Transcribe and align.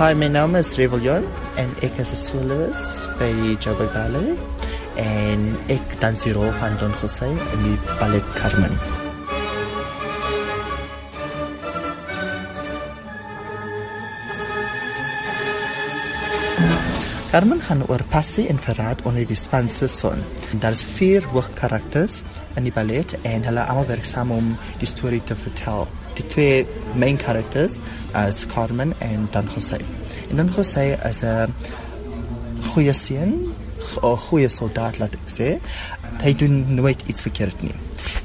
Hi, 0.00 0.14
my 0.14 0.30
naam 0.32 0.54
is 0.56 0.68
Reveljon 0.80 1.26
en 1.60 1.72
ek 1.86 1.98
is 2.00 2.10
'n 2.12 2.16
soloist 2.16 3.04
by 3.18 3.32
Joburg 3.60 3.92
Ballet 3.92 4.32
en 4.96 5.40
ek 5.68 6.00
dans 6.00 6.22
die 6.24 6.32
rol 6.32 6.48
van 6.60 6.72
Don 6.80 6.94
José 7.00 7.28
in 7.28 7.60
die 7.66 7.76
ballet 8.00 8.24
Carmen. 8.32 8.72
Carmen 17.30 17.60
gaan 17.60 17.84
oor 17.92 18.02
passie 18.08 18.48
en 18.48 18.58
verraad 18.58 19.04
onder 19.04 19.26
die 19.26 19.36
Spaanse 19.36 19.86
son. 19.86 20.24
Daar 20.64 20.72
is 20.72 20.82
vier 20.82 21.22
hoofkarakters 21.22 22.22
in 22.56 22.64
die 22.64 22.72
ballet 22.72 23.18
en 23.22 23.44
hulle 23.44 23.68
almal 23.68 23.86
werk 23.86 24.04
saam 24.04 24.30
om 24.32 24.56
die 24.78 24.88
storie 24.88 25.24
te 25.24 25.36
vertel. 25.36 25.88
Die 26.14 26.26
twee 26.26 26.66
main 26.94 27.18
characters 27.18 27.78
is 28.28 28.46
Carmen 28.46 28.94
en 28.98 29.28
Don 29.30 29.48
José. 29.54 29.78
En 30.30 30.36
Don 30.36 30.50
José 30.56 30.98
is 31.08 31.22
'n 31.22 31.54
goeie 32.72 32.92
seun, 32.92 33.52
'n 34.02 34.16
goeie 34.16 34.48
soldaat 34.48 34.98
laat 34.98 35.14
ek 35.14 35.28
sê. 35.38 35.58
Hy 36.22 36.34
doen 36.34 36.74
nooit 36.74 37.02
iets 37.06 37.22
verkeerd 37.22 37.62
nie. 37.62 37.74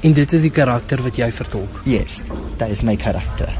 En 0.00 0.12
dit 0.12 0.32
is 0.32 0.42
die 0.42 0.50
karakter 0.50 1.02
wat 1.02 1.16
jy 1.16 1.32
vertolk. 1.32 1.80
Yes, 1.84 2.22
dat 2.56 2.68
is 2.68 2.82
my 2.82 2.96
karakter. 2.96 3.52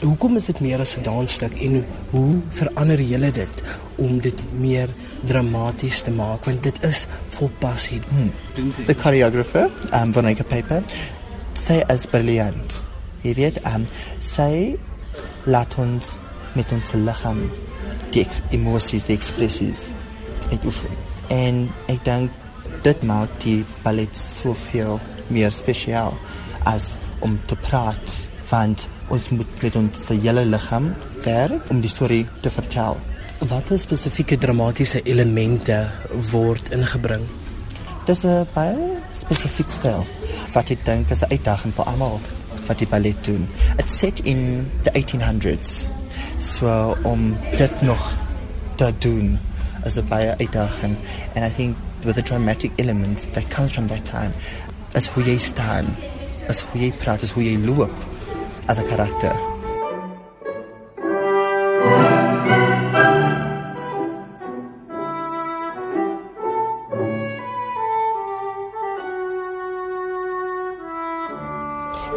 Hoekom 0.00 0.36
is 0.36 0.46
dit 0.48 0.60
meer 0.60 0.80
as 0.80 0.96
'n 0.96 1.02
dansstuk 1.02 1.52
en 1.60 1.84
hoe 2.10 2.40
verander 2.48 3.00
jy 3.00 3.30
dit 3.30 3.62
om 3.96 4.20
dit 4.20 4.42
meer 4.52 4.88
dramaties 5.24 6.02
te 6.02 6.10
maak 6.10 6.44
want 6.44 6.62
dit 6.62 6.82
is 6.82 7.06
vol 7.28 7.50
passie. 7.58 8.00
Hmm. 8.08 8.32
The 8.86 8.94
choreographer, 8.94 9.70
um 9.92 10.12
Veronica 10.12 10.44
Paper, 10.44 10.82
sy 11.52 11.84
is 11.88 12.06
brilliant. 12.06 12.89
Jy 13.22 13.34
weet, 13.36 13.60
um 13.68 13.84
sy 14.24 14.76
laat 15.44 15.74
ons 15.80 16.16
met 16.56 16.72
ons 16.72 16.92
liggaam 16.96 17.42
die 18.14 18.26
emosies, 18.50 19.06
die 19.06 19.16
ekspresies 19.16 19.90
uitoefen. 20.50 20.94
En 21.30 21.66
ek 21.92 22.02
dink 22.06 22.30
dit 22.84 23.04
maak 23.06 23.32
die 23.44 23.60
ballet 23.84 24.16
soveel 24.16 24.98
meer 25.30 25.52
spesiaal 25.54 26.16
as 26.68 26.96
om 27.24 27.36
te 27.46 27.58
praat 27.60 28.16
want 28.50 28.88
ons 29.14 29.28
moet 29.36 29.62
met 29.62 29.76
ons 29.78 30.08
hele 30.10 30.42
liggaam 30.48 30.90
werk 31.24 31.70
om 31.70 31.82
die 31.84 31.92
storie 31.92 32.24
te 32.42 32.50
vertel. 32.50 32.98
Watter 33.50 33.78
spesifieke 33.80 34.36
dramatiese 34.40 35.04
elemente 35.04 35.78
word 36.32 36.72
ingebring? 36.74 37.24
Dis 38.06 38.24
'n 38.24 38.46
baie 38.54 38.96
spesifiek 39.12 39.70
styl. 39.70 40.06
Wat 40.52 40.70
ek 40.70 40.84
dink 40.84 41.10
is 41.10 41.22
'n 41.22 41.30
uitdaging 41.30 41.74
vir 41.74 41.84
almal 41.84 42.20
wat 42.70 42.78
die 42.78 42.88
ballet 42.88 43.18
doen. 43.26 43.48
It's 43.82 43.98
set 43.98 44.22
in 44.22 44.70
the 44.86 44.92
1800s. 44.94 45.86
So 46.38 46.96
om 47.02 47.36
dit 47.58 47.82
nog 47.82 48.12
te 48.78 48.92
doen 48.98 49.38
is 49.84 49.96
'n 49.96 50.06
baie 50.08 50.34
uitdaging 50.38 50.96
and 51.34 51.44
I 51.44 51.50
think 51.56 51.76
with 52.04 52.14
the 52.14 52.22
dramatic 52.22 52.70
elements 52.76 53.26
that 53.32 53.48
comes 53.48 53.72
from 53.72 53.86
that 53.86 54.04
time 54.04 54.32
as 54.94 55.08
hoe 55.08 55.24
jy 55.24 55.38
staan, 55.38 55.86
as 56.48 56.62
hoe 56.62 56.80
jy 56.80 56.92
praat, 56.92 57.22
as 57.22 57.30
hoe 57.30 57.44
jy 57.44 57.56
loop 57.58 57.92
as 58.66 58.78
'n 58.78 58.86
karakter. 58.86 59.34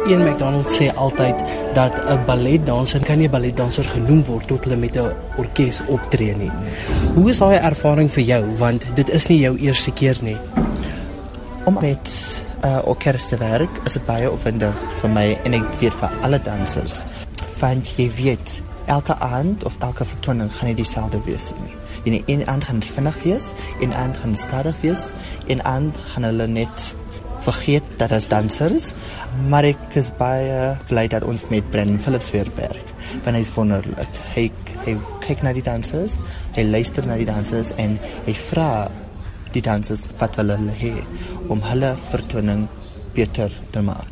Ian 0.06 0.22
McDonald 0.24 0.68
sê 0.68 0.90
altyd 0.94 1.38
dat 1.74 1.94
'n 2.06 2.24
balletdanser 2.26 3.00
kan 3.00 3.18
nie 3.18 3.28
balletdanser 3.28 3.84
genoem 3.84 4.24
word 4.24 4.46
tot 4.46 4.64
hulle 4.64 4.76
met 4.76 4.96
'n 4.96 5.12
orkes 5.36 5.80
optree 5.86 6.36
nie. 6.36 6.50
Hoe 7.14 7.30
is 7.30 7.38
daai 7.38 7.56
ervaring 7.56 8.12
vir 8.12 8.22
jou 8.22 8.42
want 8.58 8.86
dit 8.94 9.08
is 9.10 9.26
nie 9.26 9.38
jou 9.38 9.58
eerste 9.58 9.90
keer 9.90 10.16
nie. 10.20 10.36
Om 11.64 11.74
met 11.80 12.10
'n 12.62 12.66
uh, 12.66 12.78
orkes 12.84 13.28
te 13.28 13.36
werk 13.36 13.80
is 13.84 13.92
dit 13.92 14.06
baie 14.06 14.30
opwindend 14.30 14.74
vir 15.00 15.10
my 15.10 15.38
en 15.44 15.54
ek 15.54 15.66
weet 15.80 15.94
vir 15.94 16.10
alle 16.22 16.40
dansers. 16.42 17.04
Want 17.60 17.88
jy 17.96 18.10
weet 18.16 18.62
elke 18.86 19.18
aand 19.18 19.64
of 19.64 19.76
elke 19.78 20.04
vertoning 20.04 20.52
gaan 20.52 20.68
nie 20.68 20.74
dieselfde 20.74 21.20
wees 21.24 21.52
nie. 21.60 21.74
In 22.04 22.22
een 22.26 22.48
aand 22.48 22.64
gaan 22.64 22.82
vinnig 22.82 23.22
wees, 23.22 23.52
in 23.80 23.88
'n 23.88 23.94
aand 23.94 24.16
gaan 24.16 24.34
stadig 24.36 24.74
wees, 24.80 25.10
in 25.46 25.58
'n 25.58 25.66
aand 25.66 25.96
gaan 26.12 26.22
hulle 26.22 26.46
net 26.46 26.96
vergeet 27.44 27.86
dat 28.00 28.12
as 28.12 28.28
dansers, 28.28 28.92
maar 29.50 29.66
ek 29.68 29.98
is 30.00 30.10
baie 30.18 30.74
bly 30.88 31.06
dat 31.12 31.26
ons 31.28 31.44
met 31.52 31.66
Brendan 31.70 32.00
Phillips 32.00 32.32
weer 32.34 32.48
werk. 32.56 32.92
Want 33.24 33.36
hy 33.36 33.42
is 33.44 33.52
wonderlik. 33.54 34.20
Hy 34.34 34.50
hy 34.84 34.98
kyk 35.24 35.40
na 35.40 35.54
die 35.56 35.64
dansers, 35.64 36.18
hy 36.56 36.66
luister 36.68 37.06
na 37.08 37.16
die 37.16 37.28
dansers 37.28 37.70
en 37.80 37.96
hy 38.26 38.34
vra 38.50 38.90
die 39.54 39.62
dansers 39.64 40.02
wat 40.20 40.36
hulle 40.36 40.58
het 40.76 41.48
om 41.52 41.62
hulle 41.64 41.94
vertoning 42.10 42.66
beter 43.14 43.52
te 43.72 43.80
maak. 43.80 44.10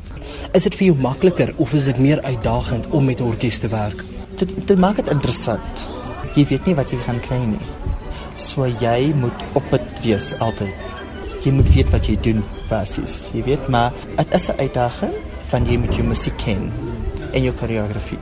Is 0.56 0.64
dit 0.64 0.76
vir 0.78 0.86
jou 0.86 0.96
makliker 0.96 1.52
of 1.60 1.74
is 1.76 1.90
dit 1.90 2.00
meer 2.00 2.22
uitdagend 2.24 2.88
om 2.96 3.04
met 3.04 3.20
'n 3.20 3.28
orkes 3.28 3.58
te 3.58 3.68
werk? 3.68 4.00
Dit 4.38 4.54
dit 4.66 4.78
maak 4.78 4.96
dit 4.96 5.10
interessant. 5.10 5.88
Jy 6.34 6.46
weet 6.46 6.66
nie 6.66 6.74
wat 6.74 6.90
jy 6.90 6.98
gaan 7.04 7.20
kry 7.20 7.38
nie. 7.44 7.66
So 8.36 8.66
jy 8.66 9.12
moet 9.14 9.44
op 9.52 9.70
dit 9.70 9.82
wees 10.02 10.32
altyd 10.38 10.74
jy 11.42 11.52
moet 11.54 11.70
weet 11.74 11.90
wat 11.90 12.06
jy 12.06 12.16
doen 12.22 12.42
basies. 12.70 13.30
Jy 13.34 13.42
weet 13.46 13.68
maar 13.68 13.92
dit 14.16 14.34
is 14.34 14.48
'n 14.50 14.60
uitdaging 14.60 15.14
van 15.50 15.66
jy 15.66 15.76
moet 15.76 15.94
jou 15.94 16.06
musiek 16.06 16.36
ken 16.36 16.72
en 17.32 17.42
jou 17.42 17.54
koreografie. 17.54 18.18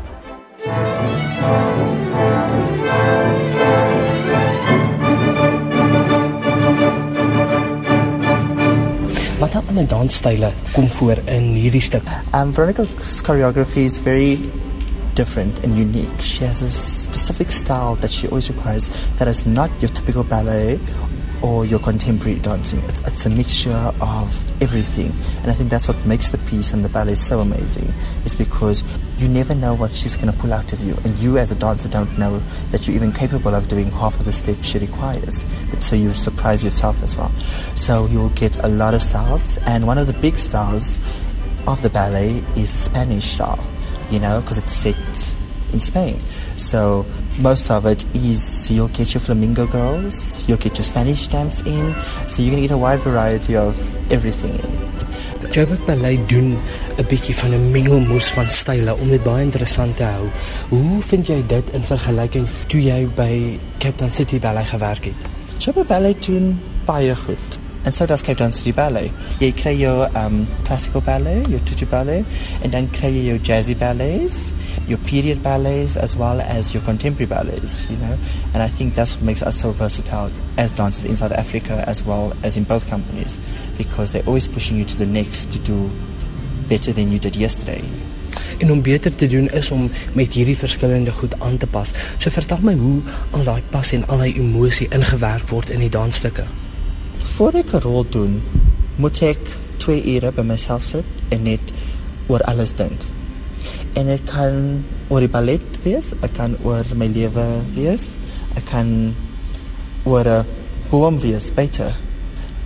Wat 9.39 9.53
het 9.53 9.69
ander 9.69 9.87
dansstyle 9.87 10.53
kom 10.73 10.89
voor 10.89 11.19
in 11.27 11.55
hierdie 11.55 11.81
stuk? 11.81 12.05
Um 12.35 12.53
Veronica's 12.53 13.21
choreography 13.23 13.85
is 13.85 13.99
very 13.99 14.39
different 15.15 15.65
and 15.65 15.77
unique. 15.79 16.23
She 16.23 16.45
has 16.45 16.63
a 16.63 16.71
specific 16.71 17.51
style 17.51 17.97
that 18.01 18.13
she 18.13 18.29
always 18.29 18.49
requires 18.49 18.91
that 19.17 19.29
is 19.29 19.45
not 19.47 19.71
your 19.81 19.93
typical 19.93 20.25
ballet 20.25 20.79
or 21.43 21.65
your 21.65 21.79
contemporary 21.79 22.39
dancing. 22.39 22.81
It's, 22.85 23.01
it's 23.01 23.27
a 23.27 23.31
mixture 23.31 23.93
of 24.01 24.63
everything. 24.63 25.13
And 25.43 25.51
I 25.51 25.55
think 25.55 25.71
that's 25.71 25.89
what 25.89 26.05
makes 26.05 26.29
the 26.29 26.39
piece 26.39 26.73
and 26.73 26.85
the 26.85 26.89
ballet 26.89 27.15
so 27.15 27.41
amazing, 27.41 27.93
is 28.25 28.35
because 28.35 28.85
you 29.17 29.29
never 29.29 29.55
know 29.55 29.75
what 29.75 29.95
she's 29.95 30.17
going 30.17 30.33
to 30.33 30.39
pull 30.39 30.53
out 30.53 30.73
of 30.73 30.81
you. 30.81 30.95
And 31.05 31.17
you, 31.19 31.39
as 31.39 31.51
a 31.51 31.55
dancer, 31.55 31.89
don't 31.89 32.19
know 32.19 32.43
that 32.71 32.87
you're 32.87 32.97
even 32.97 33.13
capable 33.13 33.55
of 33.55 33.69
doing 33.69 33.91
half 33.91 34.19
of 34.19 34.27
the 34.27 34.33
steps 34.33 34.67
she 34.67 34.79
requires. 34.79 35.45
But 35.71 35.83
so 35.83 35.97
you 35.97 36.13
surprise 36.13 36.63
yourself 36.63 37.03
as 37.03 37.17
well. 37.17 37.31
So 37.75 38.07
you'll 38.07 38.31
get 38.31 38.57
a 38.65 38.69
lot 38.69 38.95
of 38.95 39.03
styles. 39.03 39.59
And 39.59 39.87
one 39.87 39.99
of 39.99 40.07
the 40.07 40.15
big 40.15 40.39
styles 40.39 41.01
of 41.67 41.81
the 41.83 41.91
ballet 41.91 42.43
is 42.57 42.71
Spanish 42.71 43.33
style, 43.33 43.65
you 44.11 44.19
know, 44.19 44.41
because 44.41 44.59
it's 44.59 44.73
set 44.73 44.97
in 45.73 45.81
Spain. 45.81 46.21
So 46.57 47.07
most 47.39 47.71
of 47.71 47.87
it 47.87 48.05
is 48.15 48.71
you'll 48.71 48.89
get 48.89 49.15
your 49.15 49.21
flamingo 49.21 49.67
girls, 49.67 50.47
you'll 50.49 50.59
get 50.59 50.77
your 50.79 50.85
Spanish 50.85 51.23
stamps 51.23 51.63
in, 51.63 51.95
so 52.29 52.43
you're 52.43 52.51
gonna 52.51 52.67
get 52.67 52.71
a 52.71 52.79
wide 52.79 53.01
variety 53.01 53.57
of 53.57 53.75
everything 54.13 54.55
in. 54.55 54.91
Joburg 55.51 55.85
Ballet 55.87 56.29
doen 56.29 56.59
'n 56.99 57.07
bietjie 57.09 57.35
van 57.35 57.51
'n 57.55 57.71
mengelmoes 57.71 58.29
van 58.31 58.51
style 58.51 58.95
om 58.95 59.09
dit 59.09 59.23
baie 59.23 59.43
interessant 59.43 59.97
te 59.97 60.03
hou. 60.03 60.29
Hoe 60.69 61.03
vind 61.03 61.27
jy 61.27 61.43
dit 61.47 61.71
in 61.71 61.83
vergelyking 61.83 62.47
toe 62.67 62.83
jy 62.83 63.09
by 63.17 63.59
Cape 63.79 63.97
Town 63.97 64.11
City 64.11 64.39
Ballet 64.39 64.67
gewerk 64.67 65.05
het? 65.05 65.21
Joburg 65.59 65.87
Ballet 65.87 66.27
doen 66.27 66.61
baie 66.85 67.17
goed. 67.17 67.59
En 67.83 67.93
so 67.93 68.07
does 68.07 68.23
Cape 68.23 68.37
Town 68.37 68.53
City 68.53 68.75
Ballet. 68.75 69.11
Jy 69.41 69.53
kry 69.57 69.73
jou 69.81 70.09
um 70.15 70.47
classical 70.67 71.01
ballet, 71.01 71.47
jou 71.49 71.61
tutu 71.65 71.87
ballet, 71.87 72.25
en 72.63 72.71
dan 72.71 72.91
kry 72.93 73.09
jy 73.09 73.23
jou 73.31 73.39
jazzy 73.43 73.77
ballets, 73.77 74.51
your 74.91 74.99
period 74.99 75.43
ballets 75.43 75.97
as 75.97 76.17
well 76.17 76.41
as 76.41 76.75
your 76.75 76.83
contemporary 76.83 77.27
ballets, 77.27 77.89
you 77.89 77.97
know. 77.99 78.19
And 78.53 78.63
I 78.63 78.69
think 78.69 78.95
that's 78.97 79.15
what 79.15 79.23
makes 79.23 79.43
us 79.43 79.61
so 79.61 79.71
versatile 79.71 80.31
as 80.59 80.73
dancers 80.73 81.05
in 81.05 81.17
South 81.17 81.33
Africa 81.33 81.85
as 81.87 82.03
well 82.03 82.33
as 82.43 82.57
in 82.57 82.65
both 82.65 82.91
companies 82.91 83.39
because 83.79 84.11
they're 84.11 84.27
always 84.27 84.49
pushing 84.49 84.77
you 84.77 84.85
to 84.85 84.97
the 84.97 85.07
next 85.07 85.53
to 85.53 85.59
do 85.61 85.91
better 86.69 86.93
than 86.93 87.13
you 87.13 87.21
did 87.21 87.37
yesterday. 87.37 87.83
En 88.59 88.71
om 88.71 88.83
beter 88.83 89.15
te 89.15 89.27
doen 89.27 89.49
is 89.51 89.71
om 89.71 89.91
met 90.13 90.33
hierdie 90.33 90.59
verskillende 90.59 91.13
goed 91.13 91.41
aan 91.41 91.57
te 91.57 91.67
pas. 91.67 91.93
So 92.19 92.31
vertel 92.31 92.59
my 92.63 92.75
hoe 92.75 93.01
al 93.31 93.45
daai 93.45 93.63
pas 93.71 93.93
en 93.93 94.07
al 94.09 94.25
daai 94.25 94.35
emosie 94.35 94.89
ingewerk 94.91 95.49
word 95.49 95.71
in 95.71 95.81
die 95.87 95.89
dansstukke. 95.89 96.45
Voor 97.37 97.55
ek 97.63 97.73
'n 97.73 97.81
rol 97.87 98.07
doen, 98.09 98.43
moet 98.97 99.23
ek 99.23 99.39
2 99.77 100.03
ure 100.15 100.33
by 100.33 100.43
myself 100.43 100.85
sit 100.85 101.05
en 101.29 101.43
net 101.43 101.73
oor 102.27 102.43
alles 102.43 102.75
dink 102.77 103.01
en 103.99 104.09
ek 104.09 104.27
kan 104.29 104.85
oor 105.11 105.25
die 105.25 105.31
ballet 105.31 105.65
wees, 105.85 106.13
ek 106.23 106.35
kan 106.39 106.57
oor 106.65 106.87
my 106.95 107.09
lewe 107.11 107.47
wees, 107.75 108.15
ek 108.57 108.67
kan 108.71 109.15
oor 110.05 110.27
'n 110.27 110.47
boom 110.91 111.21
wees 111.21 111.51
beter. 111.51 111.93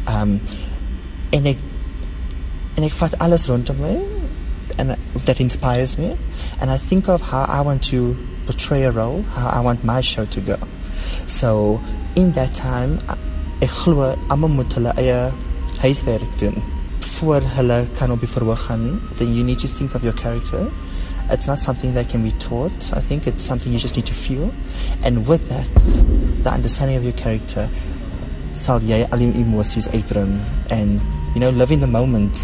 Um 0.06 0.40
en 1.32 1.46
ek 1.46 1.58
en 2.76 2.84
ek 2.84 2.92
vat 2.92 3.14
alles 3.20 3.48
rondom 3.48 3.76
my 3.80 3.96
and 4.78 4.96
that 5.26 5.40
inspires 5.40 5.98
me. 5.98 6.16
And 6.60 6.70
I 6.70 6.78
think 6.78 7.08
of 7.08 7.20
how 7.20 7.44
I 7.48 7.60
want 7.60 7.84
to 7.84 8.16
portray 8.46 8.82
a 8.82 8.90
role, 8.90 9.22
how 9.22 9.48
I 9.48 9.60
want 9.60 9.84
my 9.84 10.00
show 10.00 10.24
to 10.26 10.40
go. 10.40 10.58
So 11.26 11.80
in 12.16 12.32
that 12.32 12.54
time, 12.54 13.00
ek 13.62 13.70
glo 13.70 14.16
almal 14.28 14.50
moet 14.50 14.72
hulle 14.76 14.92
eie 15.00 15.32
huiswerk 15.80 16.32
doen 16.38 16.73
voor 17.24 17.42
hulle 17.56 17.86
kan 17.98 18.10
op 18.12 18.20
die 18.20 18.28
verhoog 18.28 18.66
gaan 18.68 18.82
nie. 18.84 18.98
Then 19.16 19.34
you 19.34 19.44
need 19.44 19.58
to 19.58 19.68
think 19.68 19.94
of 19.94 20.02
your 20.02 20.16
character. 20.16 20.68
It's 21.30 21.46
not 21.46 21.58
something 21.58 21.94
that 21.94 22.08
can 22.08 22.22
be 22.22 22.32
taught. 22.36 22.92
I 22.92 23.00
think 23.00 23.26
it's 23.26 23.44
something 23.44 23.72
you 23.72 23.80
just 23.80 23.96
need 23.96 24.06
to 24.06 24.12
feel. 24.14 24.52
And 25.02 25.26
with 25.26 25.48
that, 25.48 25.68
the 26.42 26.50
understanding 26.50 26.98
of 26.98 27.04
your 27.04 27.16
character, 27.16 27.68
sal 28.54 28.84
jy 28.84 29.00
al 29.10 29.24
die 29.24 29.32
emosies 29.40 29.88
uitbring 29.88 30.36
and 30.70 31.00
you 31.34 31.40
know 31.40 31.50
live 31.50 31.72
in 31.74 31.80
the 31.80 31.90
moment 31.90 32.38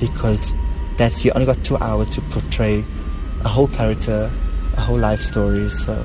because 0.00 0.52
that's 0.98 1.24
you 1.24 1.32
only 1.32 1.46
got 1.46 1.62
2 1.64 1.78
hours 1.78 2.10
to 2.10 2.20
portray 2.32 2.84
a 3.44 3.48
whole 3.48 3.68
character, 3.68 4.30
a 4.76 4.80
whole 4.80 4.98
life 4.98 5.22
story. 5.22 5.70
So 5.70 5.96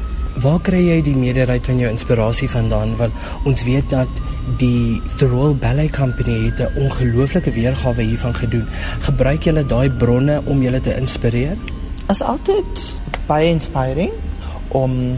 Waar 0.42 0.62
kry 0.66 0.80
jy 0.82 1.02
die 1.06 1.18
meerderheid 1.18 1.66
van 1.70 1.82
jou 1.82 1.90
inspirasie 1.94 2.50
vandaan 2.50 2.96
want 2.98 3.14
ons 3.46 3.66
weet 3.68 3.90
dat 3.90 4.22
die 4.60 5.02
The 5.18 5.28
Royal 5.28 5.56
Ballet 5.56 5.92
Company 5.92 6.46
het 6.46 6.60
'n 6.60 6.80
ongelooflike 6.80 7.52
weergawe 7.52 8.02
hiervan 8.02 8.36
gedoen. 8.36 8.68
Gebruik 9.00 9.44
julle 9.44 9.66
daai 9.66 9.90
bronne 9.90 10.42
om 10.46 10.62
julle 10.62 10.80
te 10.80 10.96
inspireer? 10.96 11.58
As 12.06 12.22
altyd 12.22 12.96
baie 13.28 13.48
inspiring 13.50 14.12
om 14.68 15.18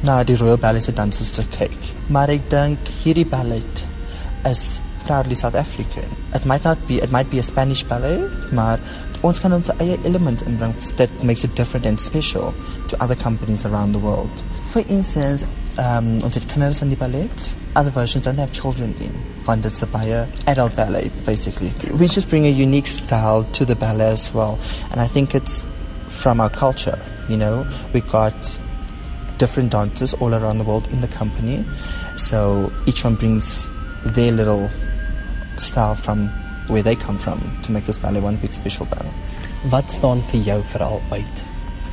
na 0.00 0.24
die 0.24 0.36
Royal 0.36 0.58
Ballet 0.58 0.84
se 0.84 0.92
dansers 0.92 1.30
te 1.30 1.44
kyk. 1.58 1.78
Maar 2.06 2.28
ek 2.28 2.50
dink 2.50 2.78
hierdie 3.02 3.26
ballet 3.26 3.86
is 4.44 4.80
proudly 5.06 5.34
South 5.34 5.54
African. 5.54 6.04
It 6.34 6.44
might 6.44 6.64
not 6.64 6.78
be 6.86 7.00
it 7.02 7.10
might 7.10 7.30
be 7.30 7.38
a 7.38 7.42
Spanish 7.42 7.84
ballet, 7.84 8.20
maar 8.52 8.80
ons 9.20 9.40
kan 9.40 9.52
ons 9.52 9.70
eie 9.78 9.98
elements 10.04 10.42
inbring 10.42 10.74
that 10.96 11.10
makes 11.22 11.44
it 11.44 11.54
different 11.56 11.86
and 11.86 12.00
special 12.00 12.54
to 12.88 12.96
other 13.00 13.16
companies 13.16 13.64
around 13.64 13.92
the 13.92 13.98
world. 13.98 14.44
For 14.72 14.82
instance, 14.88 15.44
um, 15.78 16.20
kinders 16.48 16.82
in 16.82 16.90
die 16.90 16.96
ballet. 16.96 17.30
Other 17.74 17.90
versions 17.90 18.24
don't 18.24 18.38
have 18.38 18.52
children 18.52 18.94
in. 19.00 19.12
Want 19.46 19.64
it's 19.64 19.82
a 19.82 19.86
by 19.86 20.26
adult 20.46 20.74
ballet, 20.74 21.10
basically. 21.24 21.72
We 21.92 22.08
just 22.08 22.28
bring 22.28 22.46
a 22.46 22.50
unique 22.50 22.86
style 22.86 23.44
to 23.52 23.64
the 23.64 23.76
ballet 23.76 24.10
as 24.12 24.32
well. 24.32 24.58
And 24.90 25.00
I 25.00 25.06
think 25.06 25.34
it's 25.34 25.66
from 26.08 26.40
our 26.40 26.50
culture, 26.50 26.98
you 27.28 27.36
know. 27.36 27.66
We 27.92 28.00
got 28.00 28.34
different 29.38 29.72
dancers 29.72 30.14
all 30.14 30.34
around 30.34 30.58
the 30.58 30.64
world 30.64 30.88
in 30.90 31.00
the 31.00 31.08
company. 31.08 31.64
So 32.16 32.72
each 32.86 33.04
one 33.04 33.16
brings 33.16 33.68
their 34.04 34.32
little 34.32 34.70
style 35.58 35.94
from 35.94 36.28
where 36.68 36.82
they 36.82 36.96
come 36.96 37.18
from 37.18 37.40
to 37.62 37.72
make 37.72 37.84
this 37.84 37.98
ballet 37.98 38.20
one 38.20 38.36
big 38.36 38.52
special 38.52 38.86
ballet. 38.86 39.12
Wat 39.70 39.90
staan 39.90 40.22
vir 40.30 40.40
jou 40.40 40.62
veral 40.64 41.00
uit? 41.10 41.44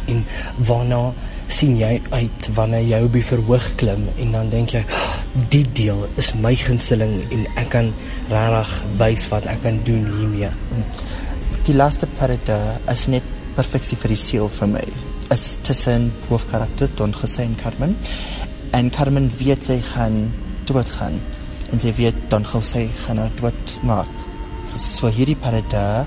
En 0.05 0.25
waarna 0.57 1.13
sien 1.51 1.75
jy 1.77 1.97
uit 2.11 2.47
wanneer 2.55 2.85
jy 2.87 3.01
op 3.05 3.13
die 3.15 3.25
verhoog 3.25 3.65
klim 3.79 4.07
en 4.17 4.31
dan 4.35 4.49
dink 4.51 4.73
jy 4.75 4.83
die 5.53 5.63
deel 5.75 6.05
is 6.21 6.33
my 6.37 6.53
gunsteling 6.57 7.15
en 7.33 7.45
ek 7.59 7.71
kan 7.73 7.91
regtig 8.31 8.73
wys 8.99 9.27
wat 9.31 9.47
ek 9.49 9.63
kan 9.65 9.79
doen 9.87 10.05
hiermee. 10.17 10.51
Die 11.67 11.75
laaste 11.75 12.09
parade 12.19 12.57
is 12.91 13.07
net 13.07 13.27
perfeksie 13.57 13.97
vir 13.99 14.13
die 14.13 14.19
siel 14.19 14.49
vir 14.59 14.71
my. 14.75 14.83
Is 15.33 15.53
tussen 15.65 16.11
hoofkarakters 16.29 16.93
Don 16.99 17.13
Jose 17.15 17.41
en 17.45 17.55
Carmen. 17.61 17.95
En 18.73 18.91
Carmen 18.93 19.29
weet 19.39 19.65
sy 19.65 19.79
gaan 19.93 20.27
dood 20.69 20.89
gaan 20.97 21.19
en 21.71 21.81
sy 21.81 21.93
weet 21.97 22.17
Don 22.29 22.45
Jose 22.45 22.85
gaan 23.05 23.21
haar 23.21 23.33
dood 23.39 23.77
maak. 23.87 24.11
So 24.77 25.09
hierdie 25.13 25.37
parade 25.37 26.05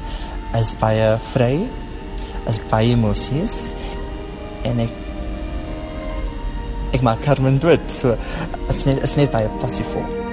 is 0.58 0.74
baie 0.80 1.16
vry, 1.32 1.54
is 2.50 2.60
baie 2.70 2.94
emosies 2.94 3.74
en 4.66 4.82
ek 4.86 5.05
ek 6.96 7.04
maak 7.06 7.24
Carmen 7.26 7.60
dood. 7.62 7.90
So 7.92 8.16
it's 8.68 8.86
net 8.86 9.02
it's 9.02 9.16
net 9.20 9.34
baie 9.34 9.50
passievol. 9.60 10.25